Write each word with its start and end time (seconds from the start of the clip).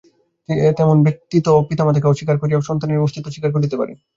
তেমন 0.77 0.97
ব্যক্তি 1.05 1.37
তো 1.41 1.51
পিতা-মাতাকে 1.69 2.07
অস্বীকার 2.07 2.37
করিয়াও 2.39 2.67
সন্তানের 2.67 3.03
অস্তিত্ব 3.05 3.27
স্বীকার 3.31 3.51
করিতে 3.53 3.75
পারে। 3.77 3.93